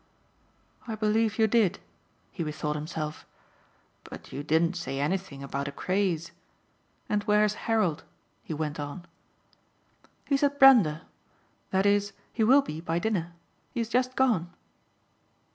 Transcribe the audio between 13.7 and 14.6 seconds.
He has just gone."